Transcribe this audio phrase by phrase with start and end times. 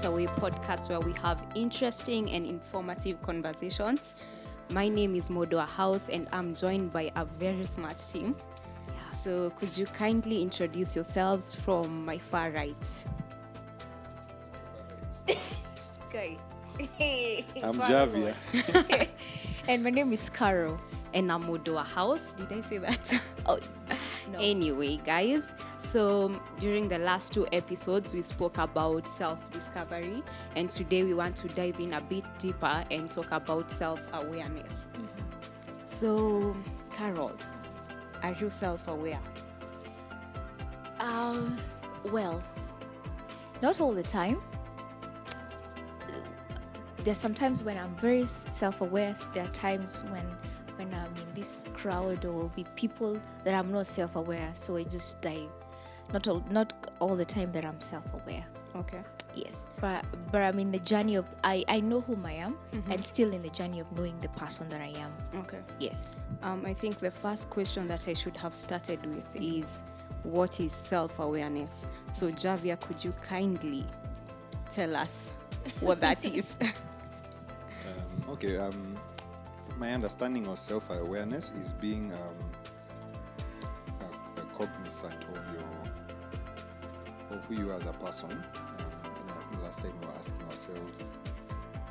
[0.00, 4.14] Getaway podcast where we have interesting and informative conversations.
[4.70, 8.34] My name is Modoa House and I'm joined by a very smart team.
[9.22, 12.88] So, could you kindly introduce yourselves from my far right?
[16.08, 16.38] Okay.
[17.62, 18.34] I'm Javia.
[19.68, 20.80] and my name is Carol.
[21.12, 22.20] And I'm Modoa House.
[22.36, 23.20] Did I say that?
[23.46, 23.58] Oh,
[24.30, 24.38] no.
[24.38, 30.22] Anyway, guys, so during the last two episodes, we spoke about self discovery,
[30.54, 34.70] and today we want to dive in a bit deeper and talk about self awareness.
[35.86, 36.54] So,
[36.92, 37.32] Carol,
[38.22, 39.20] are you self aware?
[41.00, 41.58] Um,
[42.04, 42.44] well,
[43.62, 44.40] not all the time.
[47.04, 49.16] There's sometimes when I'm very self-aware.
[49.32, 50.49] There are times when when I'm in
[51.40, 54.50] this crowd or with people that I'm not self-aware.
[54.54, 55.48] So I just dive.
[56.12, 58.44] Not all, not all the time that I'm self-aware.
[58.76, 59.00] Okay.
[59.32, 62.56] Yes, but but I'm in the journey of I I know whom I am,
[62.90, 65.12] and still in the journey of knowing the person that I am.
[65.42, 65.60] Okay.
[65.78, 66.16] Yes.
[66.42, 69.84] Um, I think the first question that I should have started with is
[70.24, 71.86] what is self awareness?
[72.12, 73.84] So, Javia, could you kindly
[74.68, 75.30] tell us
[75.80, 76.56] what that is?
[76.60, 78.96] Um, okay, um,
[79.80, 82.36] my understanding of self awareness is being um,
[84.36, 88.30] a, a cognizant of your of who you are as a person.
[88.30, 91.16] Um, last time we were asking ourselves,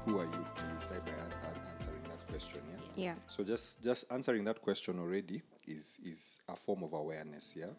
[0.06, 0.46] who are you?
[0.60, 2.62] And we started by an- an- answering that question.
[2.96, 3.06] Yeah.
[3.06, 3.16] Yeah.
[3.28, 7.74] So just just answering that question already is is a form of awareness, yeah.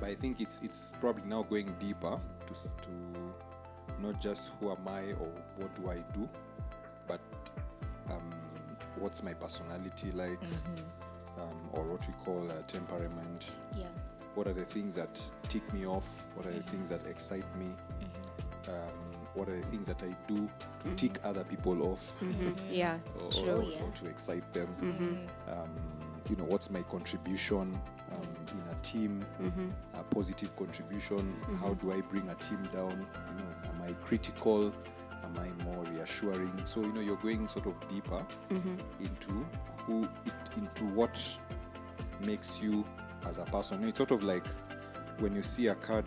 [0.00, 2.90] But I think it's it's probably now going deeper to to
[4.02, 6.28] not just who am I or what do I do,
[7.06, 7.20] but
[8.10, 8.30] um,
[8.98, 10.40] what's my personality like,
[11.38, 13.56] um, or what we call uh, temperament.
[13.76, 13.84] Yeah.
[14.34, 16.24] What are the things that tick me off?
[16.34, 17.66] What are the things that excite me?
[18.68, 18.74] Um,
[19.34, 20.48] what are the things that I do
[20.84, 22.12] to tick other people off?
[22.70, 22.98] Yeah.
[23.22, 23.82] or, True, or- yeah.
[23.82, 24.68] or to excite them.
[25.48, 25.70] Um,
[26.28, 27.78] you know, what's my contribution
[28.12, 29.24] um, in a team?
[29.94, 31.34] A positive contribution.
[31.60, 32.90] How do I bring a team down?
[32.90, 34.72] You know, am I critical?
[35.24, 36.60] Am I more reassuring?
[36.64, 38.24] So you know, you're going sort of deeper
[39.00, 39.46] into
[39.78, 41.18] who, it, into what
[42.24, 42.84] makes you
[43.26, 43.82] as a person.
[43.84, 44.46] It's sort of like
[45.18, 46.04] when you see a car,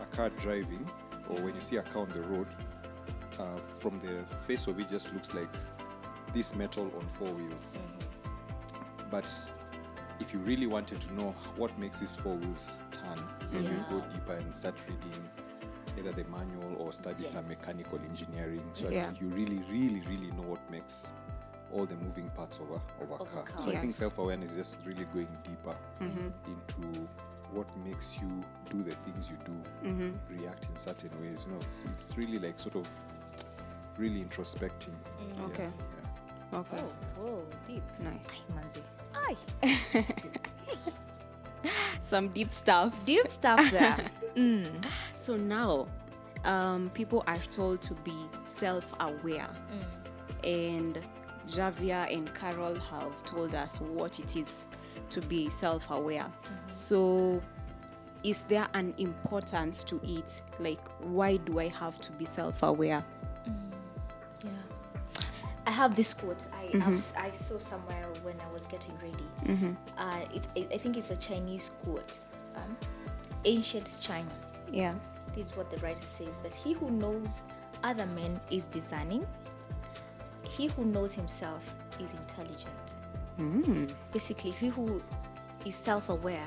[0.00, 0.88] a car driving,
[1.28, 2.46] or when you see a car on the road.
[3.38, 3.44] Uh,
[3.78, 5.48] from the face of it, just looks like
[6.34, 7.76] this metal on four wheels.
[9.12, 9.32] But
[10.18, 14.00] if you really wanted to know what makes these four wheels turn, then you go
[14.10, 15.28] deeper and start reading
[15.96, 18.64] either the manual or study some mechanical engineering.
[18.72, 19.10] So Yeah.
[19.20, 21.12] you really, really, really know what makes
[21.70, 23.42] all the moving parts of a, of a Of car.
[23.42, 23.58] car.
[23.58, 26.28] So I think self awareness is just really going deeper mm-hmm.
[26.52, 27.08] into
[27.52, 28.28] what makes you
[28.70, 29.56] do the things you do,
[29.88, 30.10] mm-hmm.
[30.34, 31.44] react in certain ways.
[31.46, 32.88] You know, it's, it's really like sort of
[33.98, 34.96] really introspecting.
[35.20, 35.36] Mm.
[35.36, 35.68] Yeah, Okay.
[36.52, 36.58] yeah.
[36.60, 36.78] Okay.
[36.80, 37.82] Oh, whoa, deep.
[38.00, 38.40] Nice.
[38.56, 38.82] Manzi.
[39.14, 40.06] Aye.
[42.00, 42.94] Some deep stuff.
[43.04, 44.10] Deep stuff there.
[44.36, 44.66] mm.
[45.20, 45.88] So now,
[46.44, 49.48] um, people are told to be self aware.
[50.44, 50.98] And
[51.48, 54.66] Javia and Carol have told us what it is
[55.10, 56.26] to be self aware.
[56.68, 57.42] So,
[58.22, 60.42] is there an importance to it?
[60.58, 63.04] Like, why do I have to be self aware?
[64.44, 64.50] Yeah.
[65.66, 69.26] I have this quote I I've- I saw somewhere when I was getting ready.
[69.98, 72.12] Uh, it, it, I think it's a Chinese quote.
[72.56, 72.76] Um,
[73.44, 74.30] ancient China.
[74.72, 74.94] Yeah.
[75.38, 77.44] Is what the writer says that he who knows
[77.84, 79.24] other men is discerning,
[80.42, 81.62] he who knows himself
[82.00, 82.96] is intelligent.
[83.38, 83.92] Mm.
[84.12, 85.00] Basically, he who
[85.64, 86.46] is self aware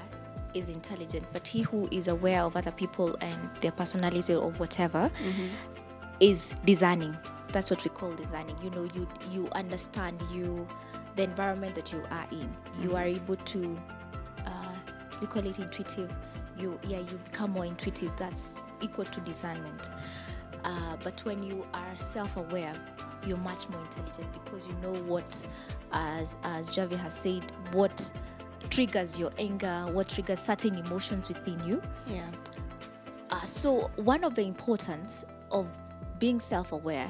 [0.53, 5.09] is intelligent, but he who is aware of other people and their personality or whatever
[5.23, 5.47] mm-hmm.
[6.19, 7.15] is discerning.
[7.51, 8.55] That's what we call discerning.
[8.63, 10.67] You know, you you understand you
[11.15, 12.53] the environment that you are in.
[12.81, 12.95] You mm-hmm.
[12.95, 13.79] are able to
[14.45, 14.75] uh,
[15.19, 16.11] we call it intuitive.
[16.57, 18.11] You yeah, you become more intuitive.
[18.17, 19.93] That's equal to discernment.
[20.63, 22.73] Uh, but when you are self-aware,
[23.25, 25.45] you're much more intelligent because you know what,
[25.91, 28.11] as as Javi has said, what
[28.69, 31.81] triggers your anger, what triggers certain emotions within you.
[32.05, 32.29] Yeah.
[33.29, 35.67] Uh, so one of the importance of
[36.19, 37.07] being self-aware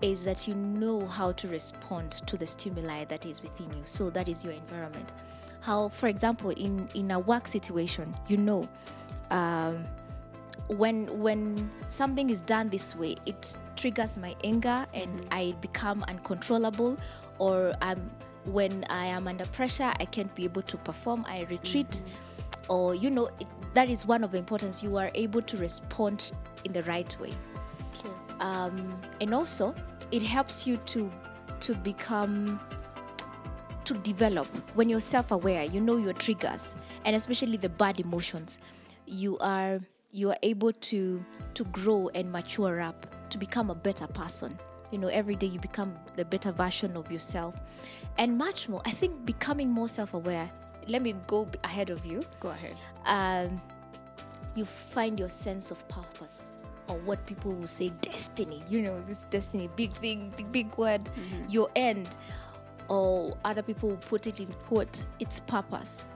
[0.00, 3.82] is that you know how to respond to the stimuli that is within you.
[3.84, 5.12] So that is your environment.
[5.60, 8.68] How, for example, in in a work situation, you know,
[9.30, 9.84] um,
[10.68, 16.98] when when something is done this way, it triggers my anger and I become uncontrollable,
[17.38, 18.10] or I'm
[18.44, 21.24] when I am under pressure, I can't be able to perform.
[21.28, 22.04] I retreat,
[22.68, 24.82] or you know, it, that is one of the importance.
[24.82, 26.32] You are able to respond
[26.64, 27.32] in the right way.
[28.40, 29.74] um, and also
[30.10, 31.10] it helps you to
[31.60, 32.60] to become
[33.84, 36.74] to develop when you're self-aware you know your triggers
[37.04, 38.58] and especially the bad emotions
[39.06, 39.80] you are
[40.10, 41.24] you are able to
[41.54, 44.58] to grow and mature up to become a better person.
[44.90, 47.54] You know every day you become the better version of yourself.
[48.16, 50.50] And much more i think becoming more self-aware.
[50.86, 52.24] Let me go ahead of you.
[52.40, 52.76] Go ahead.
[53.04, 53.60] um,
[54.54, 56.42] you find your sense of purpose
[56.88, 58.62] or what people will say destiny.
[58.70, 61.08] You know this destiny big thing big, big word.
[61.48, 62.16] Your end.
[62.88, 66.06] Or other people will put it in quote its purpose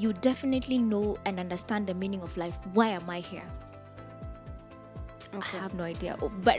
[0.00, 3.44] you definitely know and understand the meaning of life why am i here
[5.32, 5.58] Okay.
[5.58, 6.16] I have no idea.
[6.20, 6.58] Oh, But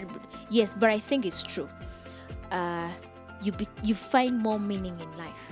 [0.49, 1.67] yes, but I think it's true.
[2.51, 2.87] Uh,
[3.41, 5.51] you be, you find more meaning in life,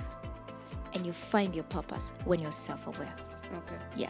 [0.94, 3.12] and you find your purpose when you're self-aware.
[3.58, 3.76] Okay.
[3.94, 4.08] Yeah.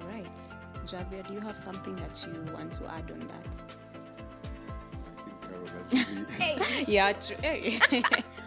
[0.00, 0.38] All right.
[0.86, 3.48] Javia, do you have something that you want to add on that?
[5.18, 7.36] I think Carol has really yeah, true.
[7.42, 7.78] Hey.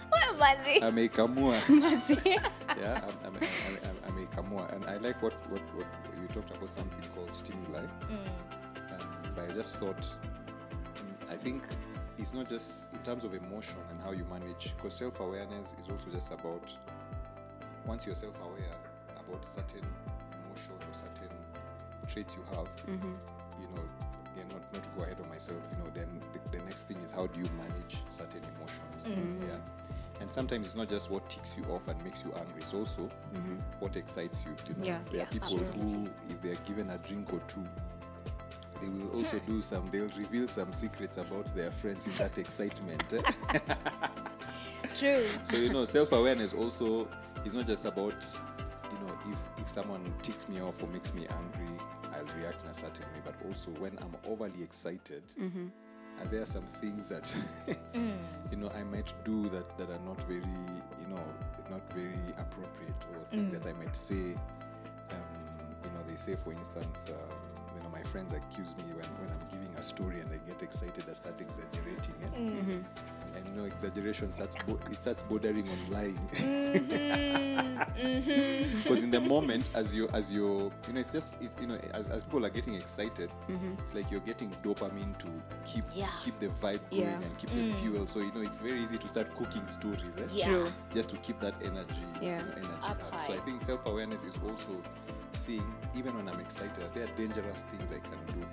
[0.09, 0.79] Well, Mazi.
[0.79, 1.59] amekamua.
[1.67, 2.15] Mazi.
[2.79, 3.99] yeah, I'm, I'm, I'm, I'm, I'm a
[4.39, 4.71] Kamua.
[4.74, 5.88] And I like what, what, what
[6.21, 7.83] you talked about something called stimuli.
[9.36, 11.63] But I just thought, mm, I think
[12.18, 15.88] it's not just in terms of emotion and how you manage, because self awareness is
[15.89, 16.75] also just about
[17.86, 18.75] once you're self aware
[19.27, 19.86] about certain
[20.45, 21.30] emotion or certain
[22.07, 22.68] traits you have,
[23.62, 23.81] you know,
[24.33, 26.97] again, not, not to go ahead of myself, you know, then the, the next thing
[26.97, 29.07] is how do you manage certain emotions?
[29.47, 29.56] Yeah.
[30.19, 33.04] And sometimes it's not just what ticks you off and makes you angry, it's also
[33.33, 33.56] mm-hmm.
[33.80, 34.51] what excites you.
[34.68, 35.81] You know, Yeah, there yeah, are people absolutely.
[35.81, 37.66] who, if they're given a drink or two,
[38.81, 39.54] they will also hmm.
[39.54, 43.04] do some, they'll reveal some secrets about their friends in that excitement.
[43.13, 43.60] eh?
[44.95, 45.25] True.
[45.44, 47.07] so you know self-awareness also
[47.45, 48.25] is not just about
[48.92, 51.75] you know if if someone ticks me off or makes me angry
[52.13, 55.68] i'll react in a certain way but also when i'm overly excited mm-hmm.
[56.19, 57.33] Are there some things that
[58.51, 60.44] you know i might do that that are not very
[61.01, 61.24] you know
[61.69, 64.36] not very appropriate or things that i might say
[65.12, 65.38] um,
[65.83, 67.30] you know they say for instance um,
[67.75, 70.62] you know my friends accuse me when, when i'm giving a story and i get
[70.62, 72.27] excited i start exaggerating eh?
[73.39, 78.77] And you know exaggeration starts bo- it starts bordering on lying mm-hmm, mm-hmm.
[78.83, 81.77] because in the moment as you as you you know it's just it's you know
[81.94, 83.74] as, as people are getting excited mm-hmm.
[83.80, 85.27] it's like you're getting dopamine to
[85.65, 86.07] keep Yeah.
[86.24, 87.21] keep the vibe going Yeah.
[87.21, 87.75] and keep the mm.
[87.75, 90.21] fuel so you know it's very easy to start cooking stories eh?
[90.31, 90.47] Yeah.
[90.47, 90.68] True.
[90.94, 92.39] just to keep that energy Yeah.
[92.39, 93.21] you know, energy Up up.
[93.24, 94.71] so i think self-awareness is also
[95.31, 95.65] seeing
[95.95, 98.45] even when i'm excited there are dangerous things i can do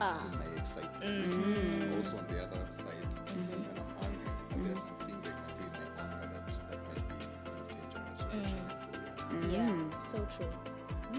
[0.00, 0.20] Ah.
[0.32, 1.94] in my excitement Mm-hmm.
[1.96, 5.64] also on the other side when i'm angry there are some things i can do
[5.64, 9.66] in my anger that, that might be you know, dangerous or detrimental, yeah.
[9.66, 10.00] Yeah.
[10.00, 10.52] So true.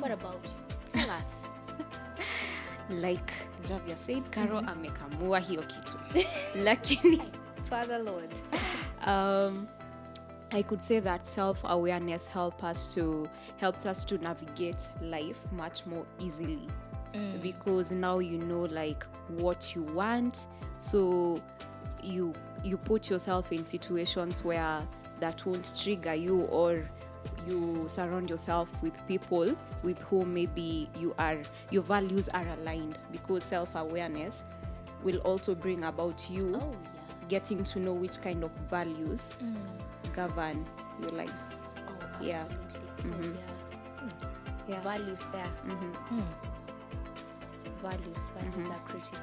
[0.01, 0.99] What about you?
[0.99, 1.31] Tell us.
[2.89, 3.31] like
[3.63, 5.93] Javia said, Carol amekamua hiyo kitu.
[6.63, 7.21] Lakini
[7.69, 8.29] Father Lord.
[9.07, 9.67] um,
[10.51, 16.05] I could say that self-awareness help us to helps us to navigate life much more
[16.19, 16.67] easily
[17.41, 20.47] because now you know like what you want
[20.77, 21.41] so
[22.01, 24.85] you you put yourself in situations where
[25.19, 26.87] that won't trigger you or
[27.47, 31.37] you surround yourself with people with whom maybe you are
[31.69, 34.43] your values are aligned because self-awareness
[35.03, 37.27] will also bring about you Oh yeah.
[37.27, 39.35] getting to know which kind of values
[40.13, 40.65] govern
[41.01, 41.31] your life.
[41.87, 42.43] Oh, Yeah.
[42.63, 42.89] absolutely.
[43.05, 43.41] Oh, yeah.
[44.07, 44.71] Hmm.
[44.71, 44.81] Yeah.
[44.81, 45.45] Values there.
[45.45, 46.21] Hmm.
[47.81, 48.29] Values.
[48.39, 49.19] Values are critical.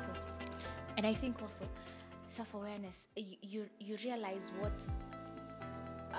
[0.97, 1.65] And I think also
[2.29, 3.07] self-awareness.
[3.17, 4.85] You you, you realize what.
[6.13, 6.19] Uh,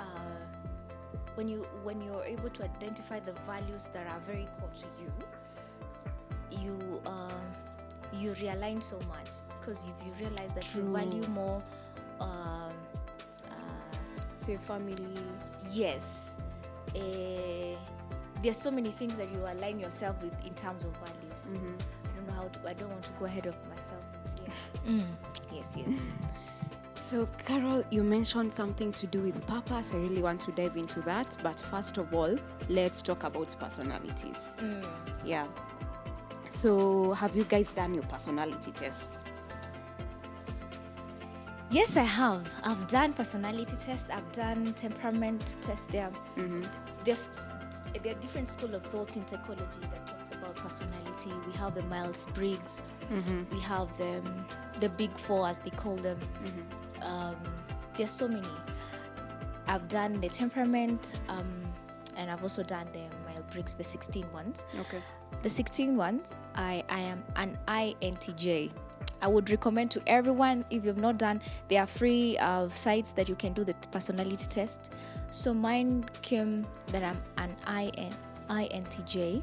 [1.35, 6.61] when you when you're able to identify the values that are very core to you,
[6.61, 7.31] you um,
[8.13, 9.27] you realign so much
[9.59, 11.61] because if you realize that you value more
[12.19, 12.73] um,
[13.49, 13.55] uh,
[14.45, 14.95] Say family.
[15.71, 16.03] yes
[16.95, 17.75] eh,
[18.41, 21.75] there's so many things that you align yourself with in terms of values know
[22.49, 24.05] how to i don't want to go ahead of myself
[24.45, 25.05] yeah mm.
[25.53, 25.87] yes yes
[27.09, 29.95] So, Carol, you mentioned something to do with purpose.
[29.95, 31.35] I really want to dive into that.
[31.41, 32.37] But first of all,
[32.67, 34.37] let's talk about personalities.
[34.59, 34.85] Mm.
[35.25, 35.47] Yeah.
[36.49, 39.09] So, have you guys done your personality test?
[41.71, 48.15] yes i have i've done personality test i've done temperament test there there's there are
[48.15, 48.21] mm-hmm.
[48.21, 50.18] different school of thoughts in psychology that
[50.63, 52.81] personality we have the Myers-Briggs.
[53.51, 54.21] we have the
[54.79, 56.17] the big four as they call them
[57.01, 57.35] um,
[57.97, 58.47] there's so many
[59.67, 61.49] i've done the temperament um,
[62.17, 65.01] and i've also done the Myers-Briggs, the 16 ones Okay.
[65.43, 67.57] the 16 ones i i am an
[68.01, 68.71] intj
[69.21, 73.27] I would recommend to everyone if you've not done, there are free uh, sites that
[73.27, 74.93] you can do the personality test.
[75.29, 78.13] So mine came that I'm an IN,
[78.49, 79.41] INTJ.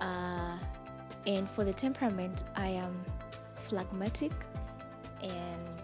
[0.00, 0.56] Uh,
[1.26, 3.04] and for the temperament, I am
[3.54, 4.32] phlegmatic
[5.22, 5.82] and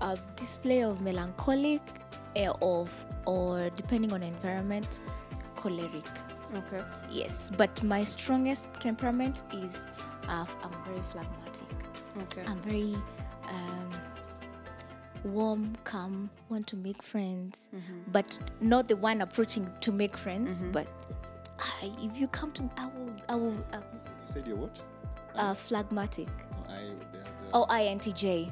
[0.00, 1.82] a display of melancholic
[2.36, 4.98] eh, of or depending on environment,
[5.56, 6.06] choleric.
[6.54, 6.82] Okay.
[7.08, 9.86] Yes, but my strongest temperament is
[10.28, 11.66] uh, I'm very phlegmatic.
[12.22, 12.42] Okay.
[12.46, 12.96] I'm very
[13.48, 13.90] um,
[15.24, 17.66] warm, calm, want to make friends,
[18.12, 20.62] but not the one approaching to make friends.
[20.72, 20.86] But
[21.60, 23.54] I, if you come to, me, I will, I will.
[23.72, 24.80] Uh, You said you're what?
[25.36, 26.28] uh, phlegmatic.
[26.28, 26.80] No, I.
[27.12, 28.50] The, the, Oh, INTJ.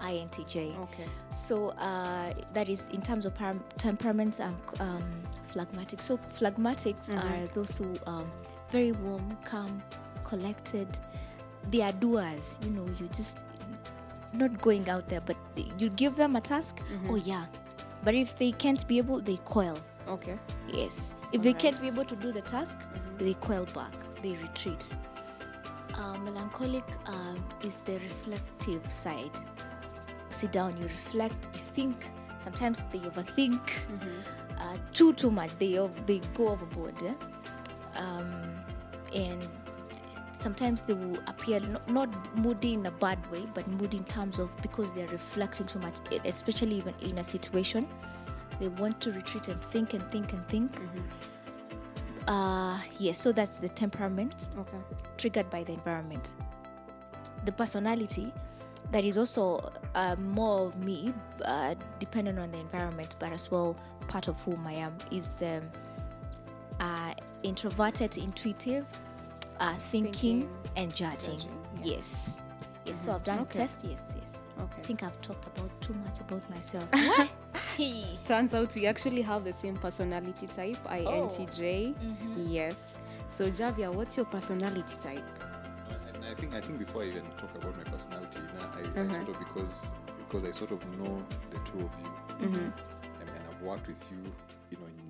[0.00, 0.78] INTJ.
[0.78, 1.04] Okay.
[1.32, 5.02] So uh, that is in terms of param- temperaments, I'm um,
[5.44, 6.00] phlegmatic.
[6.02, 8.30] So phlegmatics are those who um,
[8.70, 9.82] very warm, calm,
[10.24, 10.86] collected.
[11.70, 12.58] They are doers.
[12.62, 13.44] You know, you just
[14.34, 15.36] not going out there, but
[15.78, 16.80] you give them a task.
[17.08, 17.46] Oh yeah,
[18.04, 19.78] but if they can't be able, they coil.
[20.08, 20.38] Okay.
[20.68, 21.14] Yes.
[21.32, 22.78] If they can't be able to do the task,
[23.18, 24.92] they coil back, they retreat.
[25.94, 29.30] Uh, melancholic um, is the reflective side.
[30.30, 32.10] Sit down, you reflect, you think.
[32.38, 33.60] Sometimes they overthink
[34.58, 35.56] uh, too too much.
[35.58, 37.14] They ov- they go overboard, eh?
[37.96, 38.30] um,
[39.14, 39.48] and
[40.38, 44.38] sometimes they will appear not, not moody in a bad way, but moody in terms
[44.38, 47.88] of because they are reflecting too much, especially even in a situation.
[48.58, 50.72] They want to retreat and think and think and think.
[52.26, 54.78] Uh, yes, so that's the temperament Okay.
[55.16, 56.34] triggered by the environment.
[57.44, 58.32] The personality,
[58.90, 59.60] that is also
[59.94, 61.12] uh, more of me,
[61.44, 63.76] uh, depending on the environment, but as well
[64.08, 65.62] part of whom I am, is the
[66.80, 68.86] uh, introverted, intuitive,
[69.60, 71.38] uh, thinking, Thinking, and judging.
[71.38, 71.96] judging, yeah.
[71.96, 72.30] Yes.
[72.84, 73.50] Yes, so I've done Okay.
[73.50, 73.84] a test.
[73.88, 74.02] Yes,
[74.58, 74.68] yes.
[74.78, 76.88] I think I've talked about too much about myself.
[78.24, 80.90] Turns out we actually have the same personality type, Oh.
[81.28, 81.94] INTJ.
[81.94, 82.34] Mm-hmm.
[82.48, 82.98] Yes.
[83.28, 85.24] So Javia, what's your personality type?
[86.14, 89.02] and I think I think before I even talk about my personality, now I, I
[89.02, 89.12] Uh-huh.
[89.12, 92.10] sort of because because I sort of know the two of you,
[92.46, 92.54] Mm-hmm.
[92.56, 92.72] and,
[93.20, 94.45] and I've worked with you, you know, in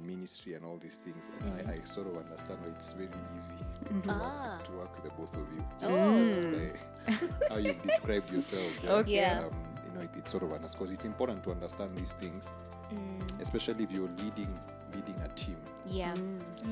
[0.06, 3.54] ministry and all these things, and I, I sort of understand why it's very easy
[4.04, 4.56] to, Ah.
[4.56, 5.64] work, to work with the both of you.
[5.82, 6.24] Oh.
[6.24, 8.84] Just by how you've described yourselves.
[8.84, 8.92] yeah.
[8.92, 9.12] Okay.
[9.12, 9.44] Yeah.
[9.46, 12.44] Um, you know, it, it sort of because it's important to understand these things,
[12.94, 14.52] Mm, especially if you're leading
[14.94, 15.56] leading a team,
[15.88, 16.14] yeah.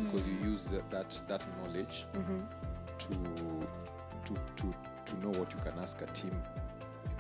[0.05, 2.07] because you use that that, that knowledge
[2.99, 3.09] to
[4.25, 4.75] to to
[5.07, 6.31] to know what you can ask a team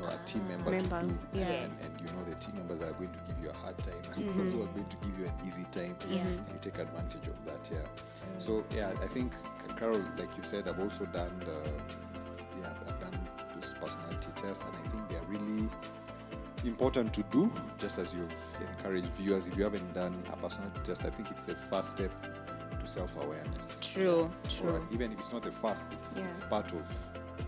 [0.04, 1.46] know a team member, Member, to do yeah.
[1.46, 3.94] and, and you know the team members are going to give you a hard time
[4.16, 4.38] and mm-hmm.
[4.38, 6.18] those who are going to give you an easy time Yeah.
[6.20, 7.78] and you take advantage of that yeah
[8.38, 9.32] so yeah i think
[9.76, 11.58] carol like you said i've also done the
[12.60, 13.18] yeah i've done
[13.54, 15.68] those personality tests and i think they're really
[16.64, 18.32] important to do just as you've
[18.74, 22.10] encouraged viewers if you haven't done a personality test i think it's the first step
[22.80, 24.88] to self-awareness True, or true.
[24.92, 26.26] even if it's not the first, it's, Yeah.
[26.28, 26.82] it's part of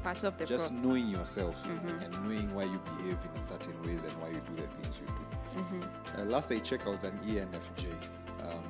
[0.06, 0.84] Part of the just process.
[0.84, 2.02] knowing yourself Mm-hmm.
[2.04, 5.00] and knowing why you behave in a certain ways and why you do the things
[5.00, 5.60] you do.
[5.60, 6.20] Mm-hmm.
[6.20, 7.86] Uh, last I checked, I was an ENFJ.
[8.46, 8.64] Um,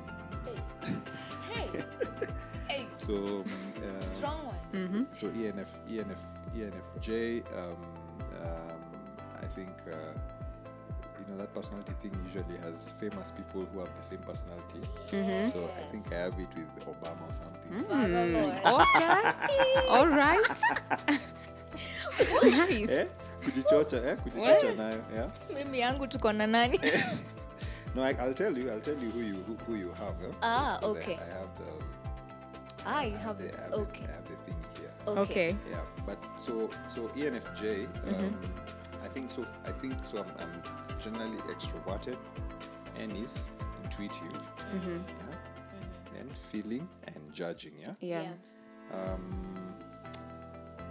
[1.53, 1.69] Hey.
[2.67, 2.85] hey.
[2.97, 3.43] so, um,
[3.77, 4.55] uh, Strong one.
[4.73, 5.03] Mm-hmm.
[5.11, 6.21] so ENF, ENF,
[6.55, 7.43] ENFJ.
[7.55, 7.75] Um,
[8.41, 8.81] um,
[9.39, 10.36] I think uh, you
[11.27, 14.79] know that personality thing usually has famous people who have the same personality.
[15.11, 15.45] Mm-hmm.
[15.51, 17.71] So I think I have it with Obama or something.
[17.73, 18.57] Mm.
[18.65, 19.87] Okay.
[19.89, 20.39] All right.
[22.43, 22.89] nice.
[22.91, 23.05] Eh?
[23.43, 24.15] Kujichocha, eh?
[24.23, 25.29] Kujichocha nayo, yeah.
[25.53, 26.79] mimi yangu tuko na nani
[27.95, 28.69] No, I, I'll tell you.
[28.71, 30.15] I'll tell you who you who, who you have.
[30.23, 30.31] eh?
[30.41, 31.13] Ah, Just 'cause okay.
[31.13, 32.85] I, I have the.
[32.85, 34.91] ah you I have the, it I have the- okay I have the thing here.
[35.23, 35.55] Okay.
[35.71, 37.85] Yeah, but so so ENFJ.
[37.85, 38.35] Um, Mm-hmm.
[39.17, 39.45] I think so.
[39.65, 40.19] I think so.
[40.19, 42.17] I'm, I'm generally extroverted,
[42.99, 43.49] and is
[43.83, 44.31] intuitive.
[44.75, 44.99] Mm-hmm.
[46.13, 47.73] Yeah, and feeling and judging.
[47.81, 47.93] Yeah.
[47.99, 48.31] Yeah.
[48.93, 49.73] Um,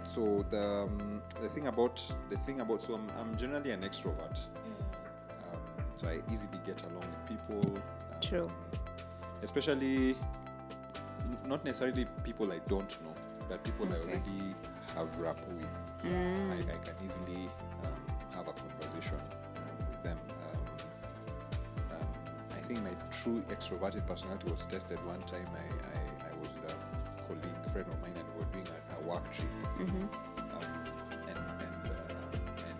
[0.03, 4.37] so the um, the thing about the thing about so I'm, I'm generally an extrovert.
[5.53, 5.61] Um,
[5.95, 7.77] so I easily get along with people.
[7.77, 8.51] Um, True.
[9.41, 10.17] Especially,
[11.23, 13.13] n- not necessarily people I don't know,
[13.47, 14.53] but people I already
[14.95, 16.03] have rapport with.
[16.03, 16.51] Mm.
[16.51, 17.49] I, I can easily
[17.83, 17.93] um,
[18.37, 19.17] have a conversation
[19.57, 20.19] um, with them.
[20.45, 20.61] Um,
[21.91, 22.07] um,
[22.55, 25.47] I think my true extroverted personality was tested one time.
[25.55, 26.75] I, I, I was with a
[27.27, 29.49] colleague, friend of mine, and we were doing a, a work trip.
[29.79, 30.05] Mm-hmm.
[31.27, 32.79] And and, uh, and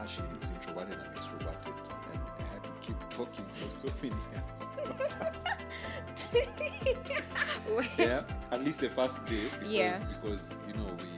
[0.00, 1.74] her, she is introverted and I'm extroverted.
[2.12, 5.48] And I had to keep talking for so many hours.
[7.98, 9.44] yeah, at least the first day.
[9.60, 10.04] Because, Yeah.
[10.20, 11.17] because you know, we, we you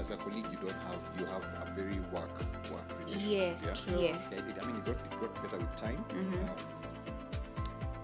[0.00, 2.34] as a colleague you don't have you have a very work
[2.72, 3.30] work relationship.
[3.30, 3.74] Yes, yeah?
[3.92, 4.02] true.
[4.02, 4.28] yes.
[4.32, 6.04] Yeah, it- I mean, it got, it got better with time.
[6.08, 6.34] Mm-hmm.
[6.34, 6.50] Um,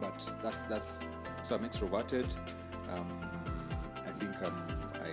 [0.00, 1.10] but that's that's
[1.42, 2.26] so I'm extroverted.
[2.94, 3.08] Um,
[4.06, 4.66] I think um,
[5.02, 5.10] I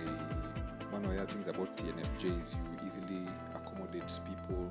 [0.92, 4.70] one of the other things about ENFJ is you easily accommodate people.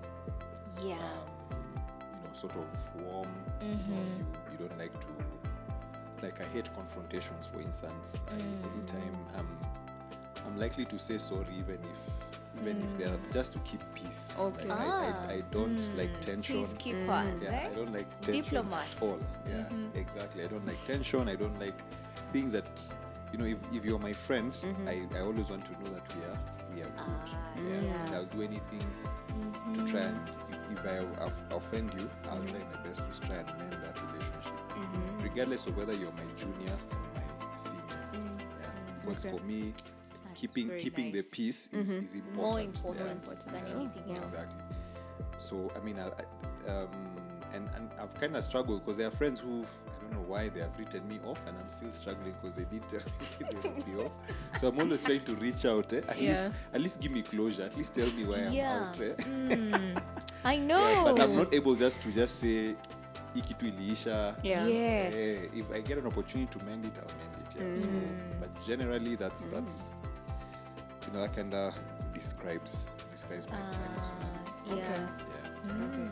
[0.83, 0.93] Yeah.
[0.95, 2.65] Um, you know, sort of
[3.01, 3.27] warm.
[3.61, 3.91] You, Mm-hmm.
[3.91, 4.01] know,
[4.51, 5.07] you you don't like to
[6.21, 7.47] like I hate confrontations.
[7.47, 8.77] For instance, I, Mm.
[8.77, 9.47] anytime I'm
[10.53, 14.37] I'm likely to say sorry even if even if they're just to keep peace.
[14.39, 14.65] Okay.
[14.65, 15.25] Like, I, Ah.
[15.27, 16.63] I, I don't like tension.
[16.65, 17.75] Peacekeeper, Yeah, I right?
[17.75, 18.85] don't like tension Diplomat.
[18.95, 19.19] at all.
[19.49, 20.43] Yeah, exactly.
[20.43, 21.27] I don't like tension.
[21.27, 21.73] I don't like
[22.31, 22.67] things that
[23.31, 23.45] you know.
[23.45, 24.53] If, if you're my friend,
[24.87, 26.39] I, I always want to know that we are
[26.75, 27.17] we are good.
[27.25, 27.63] Ah, yeah.
[27.63, 27.79] yeah.
[27.79, 28.05] Mm-hmm.
[28.05, 28.85] And I'll do anything
[29.73, 30.19] to try and
[30.51, 33.99] if, if I off- offend you, I'll try my best to try and mend that
[34.07, 35.23] relationship, Mm-hmm.
[35.23, 37.81] regardless of whether you're my junior or my senior.
[38.13, 38.69] Yeah,
[39.01, 39.35] because Okay.
[39.37, 39.73] for me,
[40.33, 42.35] That's keeping very keeping the peace is, is important.
[42.35, 43.11] More Yeah.
[43.11, 44.33] important than anything else.
[44.33, 44.59] Exactly.
[45.37, 46.89] So I mean, I, I, um,
[47.53, 50.49] and and I've kind of struggled because there are friends who I don't know why
[50.49, 53.69] they have written me off, and I'm still struggling because they didn't tell me they
[53.69, 54.17] wrote me off.
[54.59, 55.93] So I'm always trying to reach out.
[55.93, 56.01] Eh?
[56.07, 56.29] At Yeah.
[56.31, 57.63] least at least give me closure.
[57.65, 58.99] At least tell me why I'm out.
[59.01, 59.13] Eh?
[59.23, 60.01] Mm.
[60.45, 61.03] I Yeah, know.
[61.15, 62.75] but I'm not able just to just say
[63.35, 64.35] hii kitu iliisha.
[64.43, 64.67] Yeah.
[64.69, 65.13] Yes.
[65.15, 67.55] Eh, if I get an opportunity to mend it, I'll mend it.
[67.55, 67.81] Yeah.
[67.81, 67.87] So,
[68.39, 69.95] but generally, that's that's
[71.05, 71.73] you know that kind of
[72.13, 74.51] describes describes my, my personality.
[74.69, 75.07] Ah, yeah.
[75.65, 76.09] Yeah.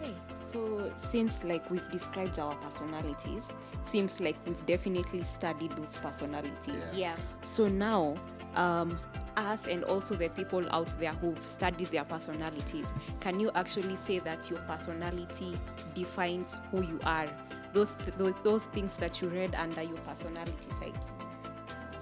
[0.00, 0.14] Hey.
[0.44, 6.84] So since like we've described our personalities, seems like we've definitely studied those personalities.
[6.92, 7.14] Yeah.
[7.14, 7.16] Yeah.
[7.42, 8.16] So now,
[8.54, 8.98] um,
[9.36, 14.18] us and also the people out there who've studied their personalities, can you actually say
[14.20, 15.58] that your personality
[15.94, 17.26] defines who you are?
[17.74, 21.12] Those, those, those things that you read under your personality types,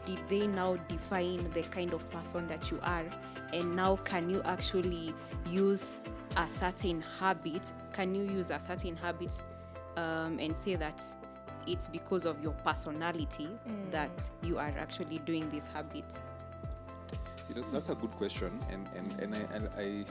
[0.06, 3.04] did they now define the kind of person that you are?
[3.52, 5.14] And now, can you actually
[5.48, 6.02] use
[6.36, 7.72] a certain habit?
[7.92, 9.42] Can you use a certain habit
[9.96, 11.02] um, and say that
[11.66, 13.48] it's because of your personality
[13.90, 16.04] that you are actually doing this habit?
[17.48, 20.04] You know, that's a good question, and and and I, and I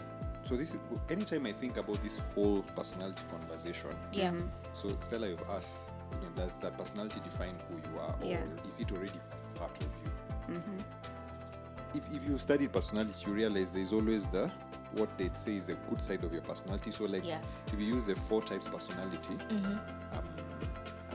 [0.43, 0.79] so this is
[1.09, 3.91] anytime I think about this whole personality conversation.
[4.11, 4.33] Yeah.
[4.73, 8.43] So Stella, you've asked, you know, does that personality define who you are, or Yeah.
[8.67, 9.19] is it already
[9.63, 10.55] part of you?
[10.55, 11.97] Mm-hmm.
[11.97, 14.51] If if you studied personality, you realize there's always the
[14.93, 16.91] what they'd say is the good side of your personality.
[16.91, 17.41] So like, Yeah.
[17.67, 19.77] if you use the four types personality, mm-hmm.
[20.15, 20.27] um,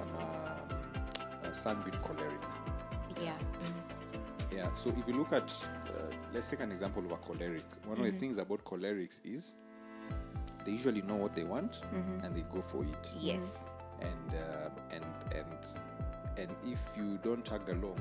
[0.00, 0.12] I'm
[1.44, 2.42] a, a sanguine choleric.
[3.22, 3.32] Yeah.
[3.32, 4.56] Mm-hmm.
[4.56, 4.72] Yeah.
[4.74, 5.48] So if you look at,
[5.86, 7.64] uh, let's take an example of a choleric.
[7.84, 9.54] One of the things about cholerics is
[10.64, 13.14] they usually know what they want and they go for it.
[13.18, 13.64] Yes.
[14.00, 15.04] And uh, and
[15.38, 15.58] and
[16.36, 17.98] and if you don't tag along,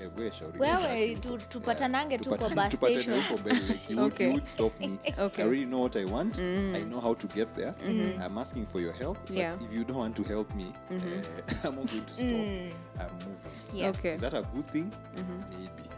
[0.00, 1.38] Eh, Wewe, where shall tu- we go?
[1.48, 3.20] tupatanange tu kwa tupatane- bus station.
[3.22, 4.26] huko mbele, like, you, would, Okay.
[4.26, 4.98] you would stop me.
[5.18, 5.42] Okay.
[5.42, 6.38] I already know what I want.
[6.38, 6.74] Mm.
[6.76, 7.72] I know how to get there.
[7.86, 8.22] Mm-hmm.
[8.22, 9.18] I'm asking for your help.
[9.26, 9.54] But Yeah.
[9.62, 10.94] if you don't want to help me, uh,
[11.64, 12.26] I'm not going to stop.
[12.26, 12.72] Mm.
[13.00, 13.52] I'm moving.
[13.72, 13.90] Yeah.
[13.90, 14.14] Okay.
[14.14, 14.90] Is that a good thing?
[15.16, 15.40] Mm-hmm.
[15.50, 15.88] Maybe.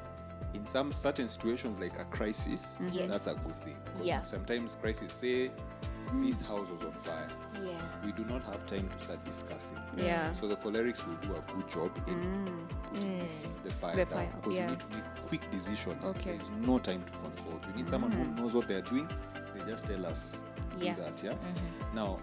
[0.54, 3.10] In some certain situations, like a crisis, Yes.
[3.10, 4.22] that's a good thing Yeah.
[4.22, 5.50] Sometimes crisis say
[6.22, 6.46] this mm.
[6.48, 7.28] house was on fire.
[8.08, 9.76] We do not have time to start discussing.
[9.94, 10.32] Yeah.
[10.32, 12.68] So the cholerics will do a good job in mm.
[12.84, 14.62] putting this, the fire The down fire, because yeah.
[14.62, 16.06] you need to make quick decisions.
[16.06, 16.30] Okay.
[16.30, 17.66] There is no time to consult.
[17.68, 18.38] You need someone who mm.
[18.38, 19.10] knows what they're doing.
[19.54, 20.40] They just tell us
[20.78, 20.94] Yeah.
[20.94, 21.22] do that.
[21.22, 21.32] Yeah.
[21.32, 21.96] Mm-hmm.
[21.96, 22.18] Now,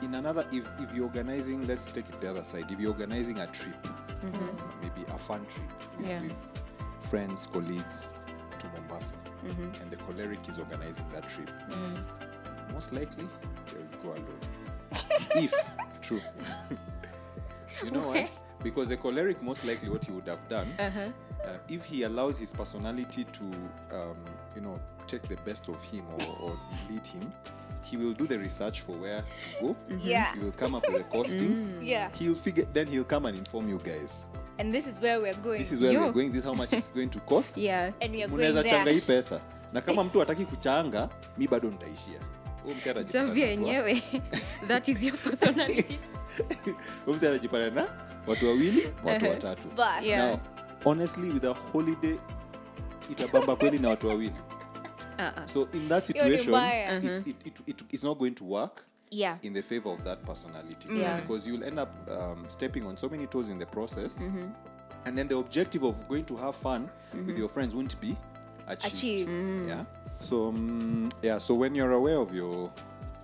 [0.00, 2.70] in another, if if you're organizing, let's take it the other side.
[2.70, 3.82] If you're organizing a trip,
[4.24, 4.56] mm-hmm.
[4.80, 6.22] maybe a fun trip with, Yeah.
[6.22, 6.40] with
[7.10, 8.08] friends, colleagues
[8.60, 9.82] to Mombasa, mm-hmm.
[9.82, 11.50] and the choleric is organizing that trip,
[12.72, 13.28] most likely
[13.68, 14.40] they'll go alone.
[15.36, 15.52] If
[16.02, 16.20] true.
[17.84, 18.28] you know why?
[18.62, 21.10] Because a choleric, most likely, what he would have done, uh,
[21.68, 23.44] if he allows his personality to,
[23.92, 24.16] um,
[24.54, 26.58] you know, take the best of him or, or
[26.90, 27.32] lead him,
[27.82, 29.76] he will do the research for where to go.
[29.88, 30.34] Yeah.
[30.34, 31.78] He will come up with a costing.
[31.82, 32.10] Yeah.
[32.14, 32.66] He'll figure.
[32.72, 34.24] Then he'll come and inform you guys.
[34.58, 35.58] And this is where we're going.
[35.58, 36.00] This is where Yo.
[36.06, 36.32] we're going.
[36.32, 37.56] This is how much it's going to cost.
[37.56, 37.92] Yeah.
[38.02, 38.92] and we are going changa there.
[38.92, 39.40] hii pesa
[39.72, 42.20] na kama mtu hataki kuchanga mi bado nitaishia
[42.64, 44.02] Wa- yenyewe
[44.68, 45.98] that is your personality
[47.06, 47.88] huyo anajipata na
[48.26, 49.30] watu wawili watu Uh-huh.
[49.30, 50.28] watatu But Yeah.
[50.30, 50.38] now
[50.84, 52.16] honestly with a holiday
[53.10, 54.32] itabamba kweli na watu wawili
[55.18, 55.46] uh-uh.
[55.46, 56.96] so in that Hiyo ni situation mbaya.
[56.98, 59.38] it's, it, it, it, it's not going to work yeah.
[59.42, 61.20] in the favor of that personality Yeah.
[61.20, 64.20] because you'll end up um, stepping on so many toes in the process
[65.04, 66.88] and then the objective of going to have fun
[67.26, 68.16] with your friends won't be
[68.66, 69.68] achieved, Achieved.
[69.68, 69.84] yeah
[70.20, 72.70] so um, yeah so when you're aware of your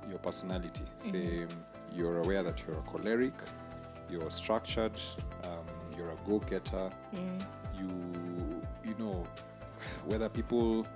[0.08, 1.48] your personality say um,
[1.94, 3.34] you're aware that you're a choleric
[4.10, 4.92] you're structured
[5.44, 5.64] um,
[5.96, 6.90] you're a go-getter
[7.78, 7.88] you
[8.84, 9.26] you know
[10.06, 10.86] whether people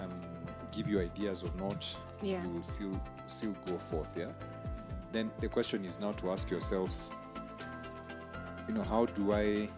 [0.00, 0.10] um,
[0.72, 2.42] give you ideas or not, Yeah.
[2.42, 4.10] you will still still go forth.
[4.16, 4.26] Yeah.
[5.12, 6.90] Then the question is now to ask yourself,
[8.68, 9.68] you know, how do I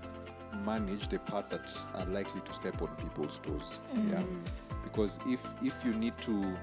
[0.64, 3.80] manage the parts that are likely to step on people's toes?
[3.94, 4.22] Yeah.
[4.98, 6.56] Because if if you need to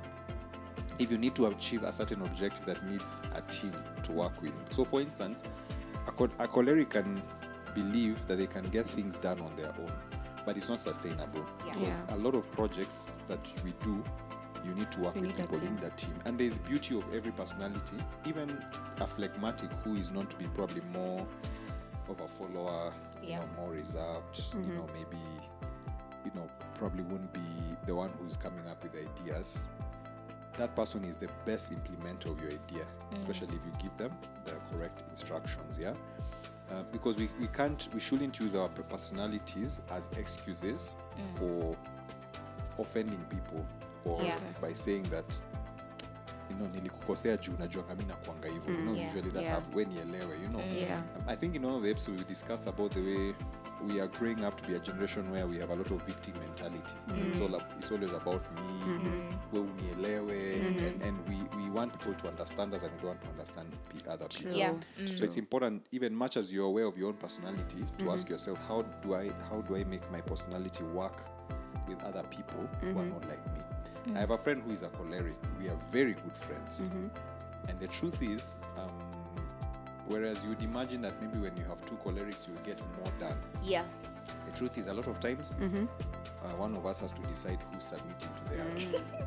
[0.99, 3.71] if you need to achieve a certain objective that needs a team
[4.03, 4.53] to work with.
[4.71, 5.41] So, for instance,
[6.07, 7.21] a, co- a choleric can
[7.73, 9.91] believe that they can get things done on their own,
[10.45, 11.45] but it's not sustainable.
[11.65, 11.73] Yeah.
[11.73, 12.15] Because Yeah.
[12.15, 14.03] a lot of projects that we do,
[14.65, 16.15] you need to work You with people in that team.
[16.25, 18.49] And there's beauty of every personality, even
[18.99, 21.25] a phlegmatic who is known to be probably more
[22.09, 22.93] of a follower,
[23.23, 24.75] you know, more reserved, you Mhm.
[24.77, 25.54] know, maybe, you know,
[26.75, 27.39] probably wouldn't be
[27.85, 29.65] the one who's coming up with ideas
[30.57, 34.11] that person is the best implementer of your idea, especially if you give them
[34.45, 35.77] the correct instructions.
[35.77, 35.93] Yeah,
[36.71, 40.95] uh, because we, we can't we shouldn't use our personalities as excuses
[41.37, 41.75] for
[42.79, 43.65] offending people
[44.05, 44.39] or Yeah.
[44.61, 45.25] by saying that
[46.49, 49.07] you know nilikukosea juu najuanga mi nakuanga hivyo you know Yeah.
[49.09, 49.53] usually that Yeah.
[49.55, 50.99] have we nielewe you know Yeah.
[50.99, 53.33] Um, I think in one of the episodes we discussed about the way
[53.85, 56.33] we are growing up to be a generation where we have a lot of victim
[56.39, 56.95] mentality.
[57.09, 57.31] Mm-hmm.
[57.31, 59.29] It's all up, it's always about me, mm-hmm.
[59.51, 60.85] we unielewe, mm-hmm.
[60.85, 63.67] and, and we, we want people to understand us and we don't want to understand
[63.89, 64.53] pe- other people.
[64.53, 64.73] Yeah.
[65.15, 65.39] So it's mm.
[65.39, 69.15] important, even much as you're aware of your own personality, to ask yourself, how do
[69.15, 71.21] I how do I make my personality work
[71.87, 73.61] with other people who are not like me?
[74.07, 74.17] Mm.
[74.17, 75.35] I have a friend who is a choleric.
[75.59, 76.85] We are very good friends.
[77.67, 78.91] And the truth is, um,
[80.07, 83.37] whereas you'd imagine that maybe when you have two cholerics, you'll get more done.
[83.63, 83.83] Yeah.
[84.45, 87.85] The truth is, a lot of times, uh, one of us has to decide who's
[87.85, 89.03] submitting to the other.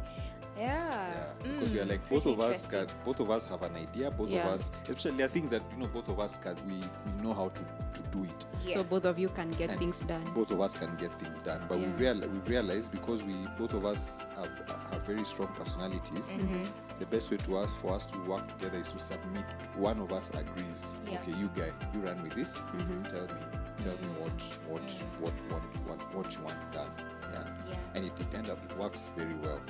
[0.58, 0.88] Yeah.
[0.88, 3.76] Yeah, because we are Mm, like both of us can, both of us have an
[3.76, 4.10] idea.
[4.10, 4.46] Both Yeah.
[4.48, 7.22] of us, especially there are things that you know, both of us can we we
[7.22, 7.62] know how to
[7.94, 8.46] to do it.
[8.64, 8.76] Yeah.
[8.78, 10.24] So both of you can get And things done.
[10.34, 11.86] Both of us can get things done, but Yeah.
[11.86, 14.50] we real we realize because we both of us have
[14.90, 16.28] have very strong personalities.
[16.28, 16.64] Mm-hmm.
[16.98, 19.44] The best way to us for us to work together is to submit.
[19.76, 20.96] One of us agrees.
[21.06, 21.20] Yeah.
[21.20, 22.58] Okay, you guy, you run with this.
[22.58, 23.02] Mm-hmm.
[23.04, 23.42] Tell me,
[23.80, 26.90] tell me what what what what what what you want done.
[27.32, 27.76] Yeah, Yeah.
[27.94, 29.60] and it, it end up it works very well.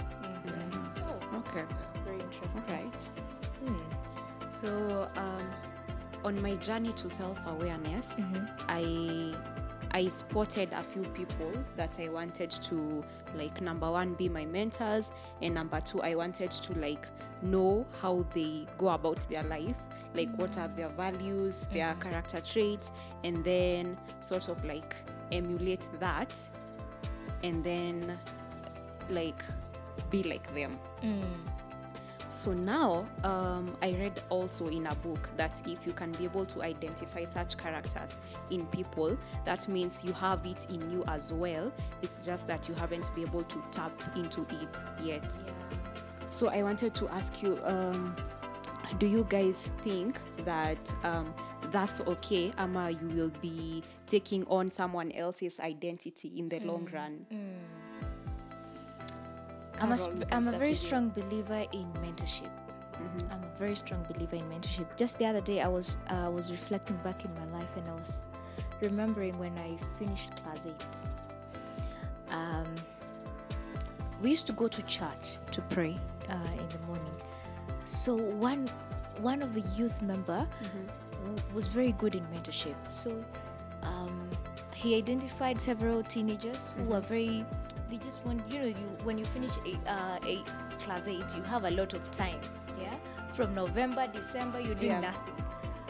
[1.02, 1.64] Oh, Okay.
[1.68, 2.02] Yeah.
[2.04, 2.74] very interesting.
[2.74, 3.00] Right.
[3.64, 4.46] Hmm.
[4.46, 5.50] So um,
[6.24, 8.46] on my journey to self-awareness, Mm-hmm.
[8.68, 9.34] I
[9.90, 13.02] I spotted a few people that I wanted to
[13.34, 17.06] like number one be my mentors and number two I wanted to like
[17.40, 19.76] know how they go about their life
[20.14, 22.90] like what are their values their character traits
[23.24, 24.96] and then sort of like
[25.32, 26.48] emulate that
[27.42, 28.18] and then
[29.10, 29.42] like
[30.10, 30.78] be like them
[32.30, 36.44] so now um, I read also in a book that if you can be able
[36.46, 39.16] to identify such characters in people,
[39.46, 41.72] that means you have it in you as well.
[42.02, 45.32] It's just that you haven't been able to tap into it yet.
[46.28, 48.14] So I wanted to ask you, um,
[48.98, 51.34] do you guys think that um,
[51.70, 52.90] that's okay, Ama?
[52.90, 57.26] You will be taking on someone else's identity in the long run.
[59.80, 62.50] I'm a, Carol, sp- you can I'm a very strong believer in mentorship.
[62.94, 63.32] Mm-hmm.
[63.32, 64.96] I'm a very strong believer in mentorship.
[64.96, 67.88] Just the other day, I was uh, I was reflecting back in my life, and
[67.88, 68.22] I was
[68.80, 70.86] remembering when I finished class eight.
[72.30, 72.66] Um,
[74.20, 75.96] we used to go to church to pray
[76.28, 77.12] uh, in the morning.
[77.88, 78.68] So one
[79.20, 80.86] one of the youth member mm-hmm.
[81.24, 82.74] w- was very good in mentorship.
[82.92, 83.24] So
[83.82, 84.28] um,
[84.74, 86.92] he identified several teenagers who mm-hmm.
[86.92, 87.46] were very.
[87.90, 90.44] They just want you know you when you finish eight, uh, eight
[90.80, 92.40] class eight, you have a lot of time.
[92.78, 92.94] Yeah,
[93.32, 95.00] from November, December, you're doing Yeah.
[95.00, 95.34] nothing.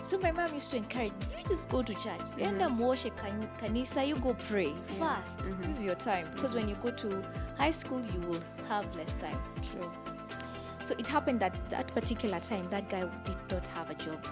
[0.02, 2.20] So my mom used to encourage you just go to church.
[2.38, 3.42] Enda muoshe mm-hmm.
[3.42, 5.37] kan- kanisa, you go pray fast.
[5.38, 7.24] This is your time because when you go to
[7.56, 9.37] high school, you will have less time.
[9.72, 9.90] True.
[10.88, 14.27] So it happened that that particular time, that guy did not have a job.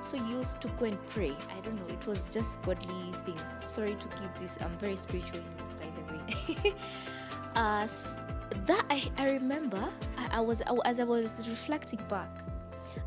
[0.00, 1.32] So he used to go and pray.
[1.54, 1.92] I don't know.
[1.92, 3.38] It was just godly thing.
[3.62, 4.56] Sorry to give this.
[4.62, 5.42] I'm very spiritual,
[5.78, 6.74] by the way.
[7.54, 8.16] uh, s-
[8.64, 9.86] that I, I remember.
[10.16, 12.30] I, I was as I was reflecting back.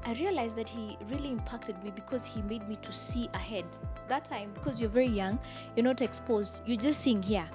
[0.05, 3.65] I realized that he really impacted me because he made me to see ahead.
[4.09, 5.39] That time, because you're very young,
[5.75, 6.61] you're not exposed.
[6.67, 7.49] You're just seeing here.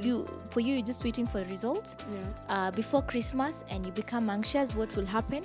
[0.00, 2.18] You for you, you're just waiting for the results Yeah.
[2.48, 5.42] uh, before Christmas and you become anxious, what will happen?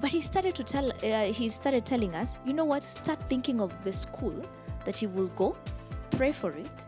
[0.00, 2.82] But he started to tell, uh, he started telling us, you know what?
[2.82, 4.34] Start thinking of the school
[4.84, 5.56] that you will go,
[6.10, 6.86] pray for it,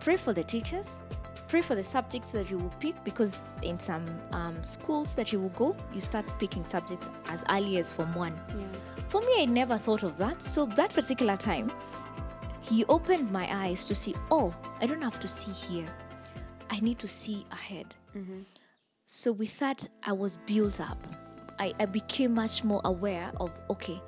[0.00, 1.00] pray for the teachers,
[1.48, 5.40] pray for the subjects that you will pick because in some um, schools that you
[5.40, 8.34] will go, you start picking subjects as early as Form 1.
[8.58, 8.64] Yeah.
[9.08, 10.42] For me, I never thought of that.
[10.42, 11.72] So that particular time,
[12.62, 15.88] he opened my eyes to see, oh, I don't have to see here.
[16.70, 17.94] I need to see ahead.
[18.16, 18.40] Mm-hmm.
[19.04, 20.96] So with that, I was built up.
[21.58, 24.00] I, I became much more aware of okay,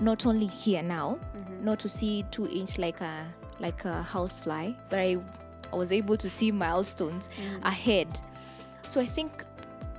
[0.00, 1.64] not only here now, mm-hmm.
[1.64, 3.26] not to see two inch like a
[3.58, 5.16] like a housefly, but I,
[5.72, 7.64] I was able to see milestones mm.
[7.66, 8.20] ahead.
[8.86, 9.44] So I think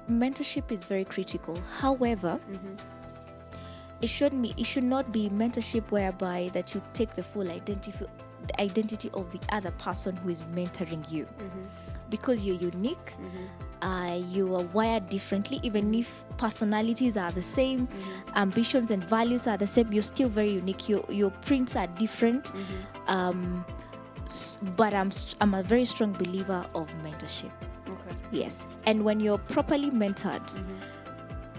[0.10, 1.60] mentorship is very critical.
[1.80, 2.76] However, mm-hmm.
[4.06, 7.91] It shouldn't be it should not be mentorship whereby that you take the full identity
[8.60, 11.26] identity of the other person who is mentoring you
[12.12, 13.15] because you're unique
[13.82, 17.88] uh, you are wired differently even if personalities are the same
[18.36, 22.52] ambitions and values are the same you're still very unique your, your prints are different
[23.08, 23.65] um,
[24.76, 27.52] but I'm, I'm a very strong believer of mentorship
[27.88, 28.15] Okay.
[28.32, 28.68] Yes.
[28.86, 30.58] And when you're properly mentored,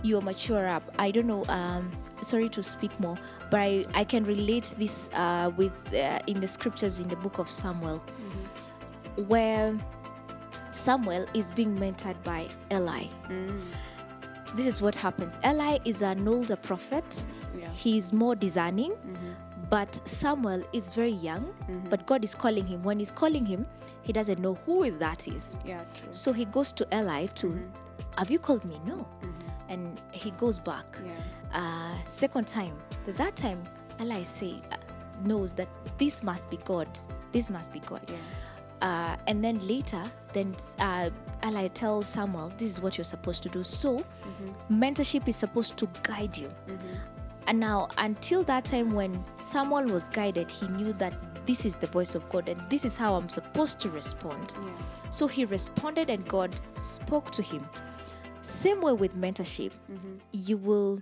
[0.03, 0.83] you mature up.
[0.99, 1.45] I don't know.
[1.49, 1.91] Um,
[2.23, 3.17] sorry to speak more,
[3.51, 7.39] but I, I can relate this uh, with uh, in the scriptures in the book
[7.39, 9.23] of Samuel, mm-hmm.
[9.29, 9.75] where
[10.71, 13.05] Samuel is being mentored by Eli.
[13.29, 13.63] Mm.
[14.55, 15.39] This is what happens.
[15.45, 17.25] Eli is an older prophet.
[17.59, 17.69] Yeah.
[17.71, 19.33] He's more discerning, mm-hmm.
[19.69, 21.43] but Samuel is very young.
[21.45, 21.89] Mm-hmm.
[21.89, 22.83] But God is calling him.
[22.83, 23.67] When He's calling him,
[24.03, 25.57] he doesn't know who that is.
[25.65, 26.09] Yeah, true.
[26.13, 27.61] So he goes to Eli to,
[28.19, 28.81] have you called me?
[28.87, 29.07] No.
[29.69, 30.87] And he goes back.
[31.05, 31.11] Yeah.
[31.57, 33.65] Uh, second time, the that time,
[34.01, 34.77] Eli say, uh,
[35.25, 36.87] knows that this must be God.
[37.33, 38.03] This must be God.
[38.09, 38.17] Yeah.
[38.83, 40.03] Uh, and then later,
[40.35, 41.09] then uh,
[41.47, 43.65] Eli tells Samuel, this is what you're supposed to do.
[43.65, 44.05] So
[44.71, 46.51] mentorship is supposed to guide you.
[47.47, 51.15] And now, until that time when Samuel was guided, he knew that
[51.47, 54.55] this is the voice of God and this is how I'm supposed to respond.
[54.61, 54.71] Yeah.
[55.11, 57.67] So he responded and God spoke to him.
[58.43, 59.73] Same way with mentorship.
[60.33, 61.01] You will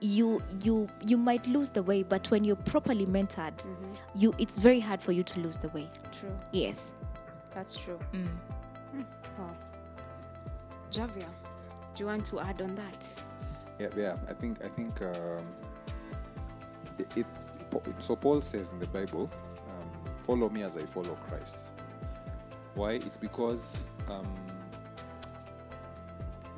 [0.00, 3.66] you you you might lose the way, but when you're properly mentored,
[4.14, 5.88] you it's very hard for you to lose the way.
[6.10, 6.36] True.
[6.52, 6.94] Yes.
[7.54, 7.98] That's true.
[8.12, 8.28] Mm.
[9.38, 9.50] Wow.
[10.90, 11.28] Javia,
[11.94, 13.06] do you want to add on that?
[13.78, 14.16] Yeah, yeah.
[14.28, 15.46] I think I think um,
[16.98, 17.26] it, it.
[17.98, 19.30] So Paul says in the Bible,
[19.68, 21.68] um, "Follow me as I follow Christ."
[22.74, 22.92] Why?
[22.92, 24.26] It's because um,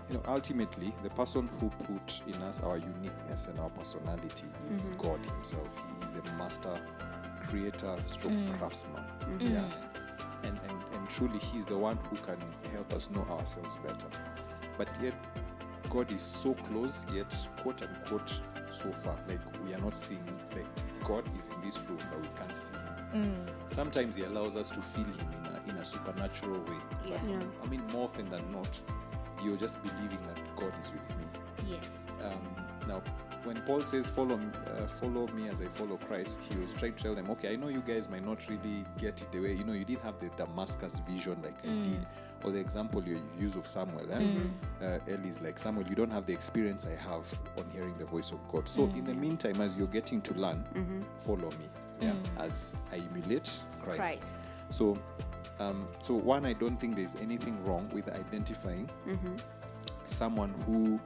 [0.08, 4.90] you know ultimately the person who put in us our uniqueness and our personality is
[4.90, 5.08] mm-hmm.
[5.08, 5.68] God Himself.
[5.88, 6.78] He is the master
[7.46, 8.58] creator, stroke mm.
[8.58, 9.04] craftsman.
[9.20, 9.54] Mm-hmm.
[9.54, 9.70] Yeah,
[10.42, 12.38] and, and and truly He's the one who can
[12.72, 14.06] help us know ourselves better.
[14.76, 15.14] But yet
[15.90, 18.40] God is so close, yet quote unquote
[18.70, 19.16] so far.
[19.28, 20.66] Like we are not seeing like
[21.04, 22.94] God is in this room, but we can't see him.
[23.14, 23.48] Mm.
[23.68, 26.76] Sometimes He allows us to feel Him in a in a supernatural way.
[27.06, 27.18] Yeah.
[27.28, 27.40] Yeah.
[27.62, 28.80] I mean, more often than not,
[29.44, 31.24] you're just believing that God is with me.
[31.68, 31.84] Yes.
[32.22, 32.40] Um,
[32.88, 33.02] now,
[33.44, 37.02] when Paul says, "Follow, uh, follow me as I follow Christ," he was trying to
[37.02, 39.64] tell them, "Okay, I know you guys might not really get it the way you
[39.64, 39.72] know.
[39.74, 42.06] You didn't have the Damascus vision like I did,
[42.42, 44.10] or the example you use of Samuel.
[44.10, 44.84] Eh?
[44.84, 45.86] Uh, Eli's like Samuel.
[45.88, 47.26] You don't have the experience I have
[47.58, 48.66] on hearing the voice of God.
[48.68, 50.64] So, in the meantime, as you're getting to learn,
[51.20, 51.68] follow me.
[52.00, 54.00] Yeah, as I emulate Christ.
[54.00, 54.38] Christ.
[54.70, 54.96] So,
[55.60, 58.88] um, so one, I don't think there's anything wrong with identifying
[60.06, 61.00] someone who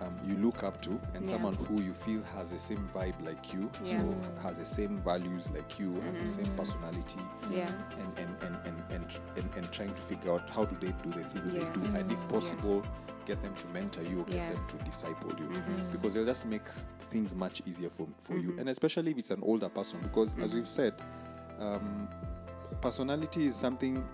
[0.00, 1.30] um, you look up to and Yeah.
[1.32, 4.00] someone who you feel has the same vibe like you, Yeah.
[4.02, 7.70] so has the same values like you, has the same personality, Yeah.
[7.98, 9.04] and and, and, and, and,
[9.36, 12.10] and and trying to figure out how do they do the things they do, and
[12.10, 12.82] if possible,
[13.26, 14.52] get them to mentor you, or get Yeah.
[14.54, 15.48] them to disciple you,
[15.92, 16.66] because they'll just make
[17.04, 20.54] things much easier for for you, and especially if it's an older person, because as
[20.54, 20.94] we've said,
[21.58, 22.08] um,
[22.80, 24.06] personality is something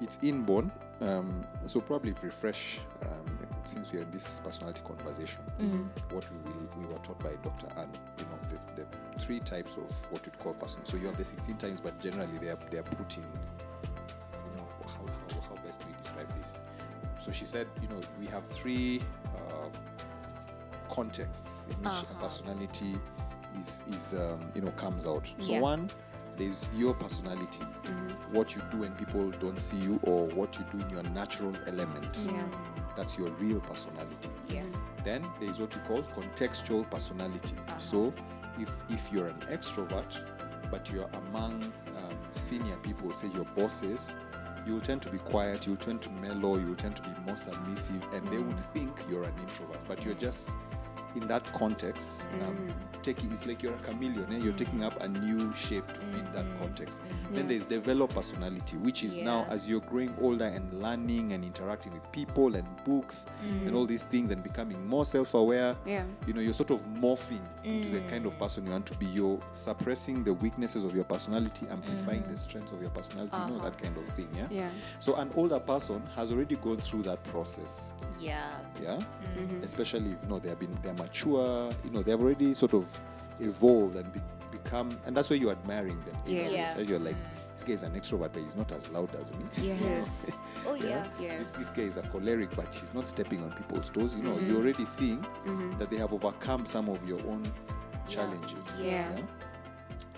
[0.00, 0.70] it's inborn.
[1.00, 5.40] Um, so probably if refresh um, since we are in this personality conversation,
[6.10, 7.68] what we will, we were taught by Dr.
[7.78, 8.38] Anne, you know,
[8.76, 10.84] the, the three types of what you'd call person.
[10.84, 14.56] So you have the 16 times, but generally they are they are put in, you
[14.56, 16.60] know, how, how, how best do we describe this?
[17.20, 19.02] So she said, you know, we have three
[19.36, 19.68] uh,
[20.88, 22.20] contexts in which a Uh-huh.
[22.20, 22.98] personality
[23.58, 25.26] is is um, you know comes out.
[25.40, 25.60] So Yeah.
[25.60, 25.90] one,
[26.38, 27.64] there's your personality,
[28.30, 31.54] what you do when people don't see you, or what you do in your natural
[31.66, 32.18] element.
[32.24, 32.42] Yeah.
[32.96, 34.30] That's your real personality.
[34.48, 34.62] Yeah.
[35.04, 37.56] Then there is what we call contextual personality.
[37.68, 37.78] Uh-huh.
[37.78, 38.14] So
[38.58, 40.20] if if you're an extrovert,
[40.70, 41.64] but you're among
[41.96, 44.14] um, senior people, say your bosses,
[44.66, 48.04] you'll tend to be quiet, you'll tend to mellow, you'll tend to be more submissive,
[48.12, 48.46] and they mm.
[48.46, 50.20] would think you're an introvert, but you're mm.
[50.20, 50.50] just
[51.18, 53.02] in that context, um, mm.
[53.02, 54.32] taking it's like you're a chameleon.
[54.32, 54.38] Eh?
[54.38, 54.58] You're mm.
[54.58, 56.58] taking up a new shape to fit that mm.
[56.58, 57.00] context.
[57.32, 61.92] Then there's develop personality, which is now as you're growing older and learning and interacting
[61.92, 65.76] with people and books and all these things and becoming more self-aware.
[65.84, 66.04] Yeah.
[66.26, 69.06] You know, you're sort of morphing into the kind of person you want to be.
[69.06, 73.36] You're suppressing the weaknesses of your personality, amplifying the strengths of your personality.
[73.36, 73.70] You know uh-huh.
[73.70, 74.28] that kind of thing.
[74.34, 74.46] Yeah.
[74.50, 74.70] Yeah.
[74.98, 78.50] So an older person has already gone through that process Yeah.
[78.82, 78.98] yeah
[79.38, 79.62] Mm-hmm.
[79.62, 82.84] especially if you know they have been they're mature you know they've already sort of
[83.40, 86.52] evolved and be, become and that's why you're admiring them you know, Yes.
[86.52, 86.74] Yeah.
[86.74, 87.16] that you're like
[87.54, 90.30] this guy is an extrovert but he's not as loud as me Yes.
[90.66, 91.06] Oh yeah.
[91.20, 91.38] Yes.
[91.38, 94.32] this, this guy is a choleric but he's not stepping on people's toes you know
[94.34, 94.46] Mm-hmm.
[94.48, 95.24] you're already seeing
[95.78, 97.42] that they have overcome some of your own
[98.08, 99.08] challenges Yeah.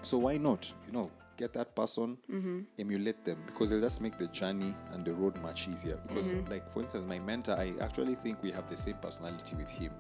[0.03, 2.61] so why not you know get that person Mm-hmm.
[2.79, 6.51] emulate them because they'll just make the journey and the road much easier because Mm-hmm.
[6.51, 9.93] like for instance my mentor i actually think we have the same personality with him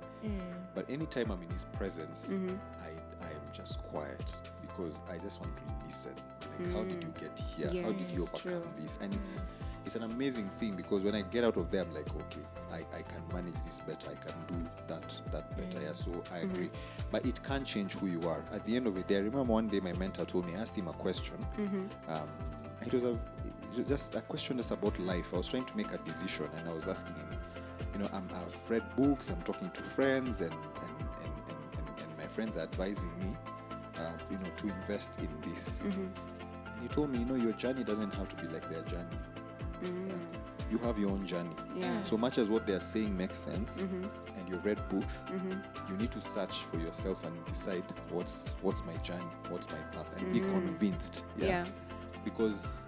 [0.74, 2.56] but anytime i'm in his presence Mm-hmm.
[2.84, 2.90] i
[3.26, 6.12] i am just quiet because i just want to listen
[6.58, 8.34] like how did you get here how did you Mm.
[8.34, 8.62] Overcome true.
[8.82, 9.42] this and it's
[9.86, 12.78] it's an amazing thing because when i get out of there i'm like okay i,
[12.98, 15.02] I can manage this better i can do that
[15.32, 16.50] that better yeah so i Mm-hmm.
[16.54, 16.70] agree
[17.10, 19.42] but it can't change who you are at the end of the day i remember
[19.52, 22.12] one day my mentor told me i asked him a question Mm-hmm.
[22.12, 22.28] um,
[22.86, 23.10] it was a
[23.72, 25.32] it was just a question just about life.
[25.32, 27.28] I was trying to make a decision, and I was asking him,
[28.00, 32.18] you know, I'm, I've read books, I'm talking to friends, and and, and, and, and,
[32.18, 33.36] my friends are advising me,
[33.98, 35.84] uh, you know, to invest in this.
[35.86, 36.00] Mm-hmm.
[36.72, 39.16] And he told me, you know, your journey doesn't have to be like their journey.
[40.70, 41.50] You have your own journey.
[41.74, 41.80] Mm.
[41.80, 42.02] Yeah.
[42.02, 44.04] So much as what they're saying makes sense, Mm-hmm.
[44.38, 45.24] and you've read books,
[45.90, 50.06] you need to search for yourself and decide what's what's my journey, what's my path,
[50.16, 51.24] and be convinced.
[51.38, 51.46] Mm.
[51.48, 51.66] Yeah.
[52.24, 52.84] Because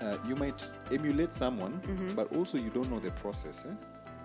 [0.00, 2.14] uh, you might emulate someone, Mm-hmm.
[2.16, 3.74] but also you don't know the process eh?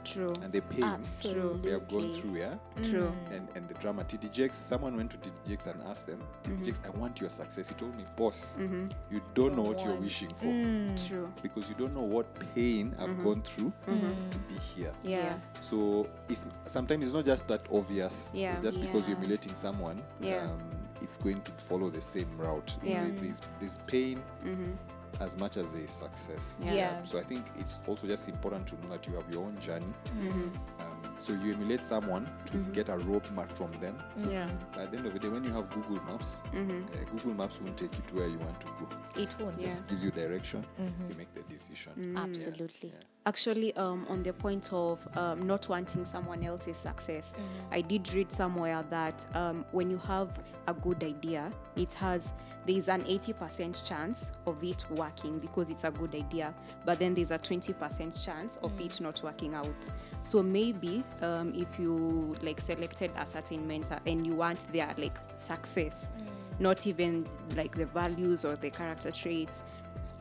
[0.06, 0.34] True.
[0.44, 1.62] and the pain Absolutely.
[1.62, 2.36] they have gone through.
[2.38, 2.56] Yeah.
[2.84, 3.12] True.
[3.32, 4.04] And, and the drama.
[4.04, 4.30] T.D.
[4.30, 5.36] Jakes, someone went to T.D.
[5.50, 6.56] Jakes and asked them, Mm-hmm.
[6.58, 6.66] T.D.
[6.66, 7.70] Jakes, I want your success.
[7.70, 11.08] He told me, boss, you don't know what you're wishing for Mm.
[11.08, 11.32] True.
[11.42, 14.92] because you don't know what pain I've gone through to be here.
[15.04, 15.10] Mm-hmm.
[15.10, 15.34] Yeah.
[15.60, 18.30] So it's sometimes it's not just that obvious.
[18.34, 18.54] Yeah.
[18.56, 19.24] It's just because you're Yeah.
[19.24, 20.44] emulating someone, Yeah.
[20.44, 20.60] um,
[21.02, 22.78] it's going to follow the same route.
[22.84, 23.04] Yeah.
[23.04, 24.72] There's, there's, there's pain Mm-hmm.
[25.20, 26.58] As much as there is success.
[26.64, 26.74] Yeah.
[26.74, 27.04] Yeah.
[27.04, 29.86] So I think it's also just important to know that you have your own journey.
[30.20, 30.50] Mm-hmm.
[30.82, 33.98] Um, so you emulate someone to get a roadmap from them.
[34.18, 34.50] Yeah.
[34.72, 36.84] But at the end of the day, when you have Google Maps, Mm-hmm.
[36.94, 38.88] uh, Google Maps won't take you to where you want to go.
[39.22, 39.60] It won't.
[39.60, 40.66] It just gives you direction.
[40.78, 41.94] You make the decision.
[41.98, 42.22] Mm.
[42.24, 42.94] Absolutely.
[43.26, 47.34] Actually, um, on the point of um, not wanting someone else's success,
[47.72, 52.34] I did read somewhere that um, when you have a good idea, it has
[52.66, 57.14] there is an 80% chance of it working because it's a good idea, but then
[57.14, 59.90] there's a 20% chance of it not working out.
[60.22, 65.18] So maybe um, if you like selected a certain mentor and you want their like
[65.36, 66.12] success,
[66.60, 69.64] not even like the values or the character traits,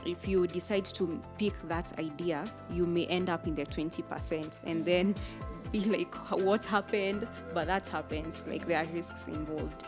[0.04, 4.84] if you decide to pick that idea, you may end up in the 20% and
[4.84, 5.14] then
[5.72, 7.26] be like, what happened?
[7.54, 9.84] But that happens, like, there are risks involved.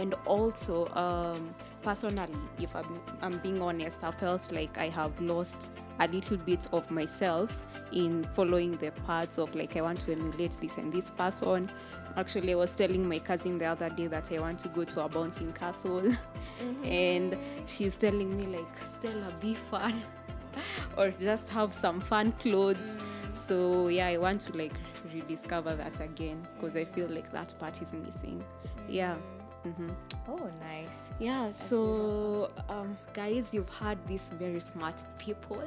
[0.00, 5.70] And also, um, personally, if I'm, I'm being honest, I felt like I have lost
[5.98, 7.54] a little bit of myself
[7.92, 11.70] in following the paths of like, I want to emulate this and this person.
[12.16, 15.04] Actually, I was telling my cousin the other day that I want to go to
[15.04, 16.10] a bouncing castle,
[16.84, 17.36] and
[17.66, 20.02] she's telling me, like, Stella, be fun
[20.96, 22.96] or just have some fun clothes.
[23.32, 24.74] So, yeah, I want to like
[25.12, 28.42] rediscover that again because I feel like that part is missing.
[28.88, 29.16] Yeah.
[29.62, 29.90] Hmm
[30.28, 30.88] Oh, nice.
[31.18, 35.62] Yeah, so um, guys, you've heard these very smart people,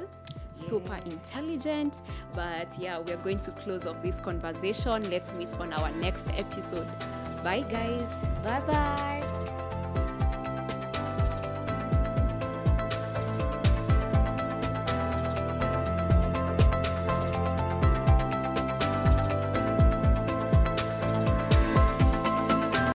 [0.52, 2.02] super intelligent.
[2.32, 5.10] But yeah, we're going to close off this conversation.
[5.10, 6.88] Let's meet on our next episode.
[7.44, 8.08] Bye, guys.
[8.42, 9.43] Bye bye.